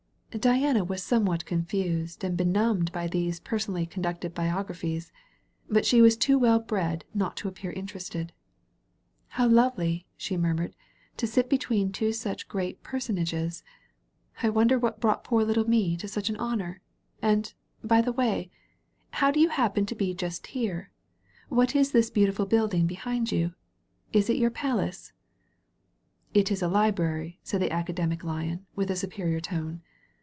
[0.39, 5.11] Diana was somewhat confused and benumbed by these personally conducted biographies,
[5.69, 8.27] but she was too well bred not to appear interested.
[9.31, 10.73] •*How lovely," she murmured,
[11.17, 13.61] "to sit between two such Great Personages!
[14.41, 16.79] I wonder what brought poor little Me to such an honor.
[17.21, 18.49] And, by the way,
[19.09, 20.91] how do you happen to be just here?
[21.49, 23.53] What is this beautiful building behind you?
[24.13, 25.11] Is it your Palace?
[26.33, 29.81] "It is a Library,*' said the Academic Lion, with a superior tone.